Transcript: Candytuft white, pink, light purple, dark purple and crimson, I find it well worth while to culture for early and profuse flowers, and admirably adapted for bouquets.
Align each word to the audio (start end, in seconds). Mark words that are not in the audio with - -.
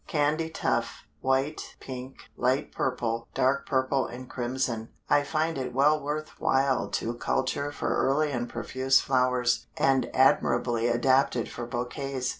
Candytuft 0.09 1.03
white, 1.19 1.75
pink, 1.79 2.17
light 2.35 2.71
purple, 2.71 3.27
dark 3.35 3.67
purple 3.67 4.07
and 4.07 4.27
crimson, 4.27 4.89
I 5.07 5.21
find 5.21 5.59
it 5.59 5.75
well 5.75 6.01
worth 6.01 6.39
while 6.39 6.89
to 6.89 7.13
culture 7.13 7.71
for 7.71 7.95
early 7.95 8.31
and 8.31 8.49
profuse 8.49 8.99
flowers, 8.99 9.67
and 9.77 10.09
admirably 10.11 10.87
adapted 10.87 11.51
for 11.51 11.67
bouquets. 11.67 12.29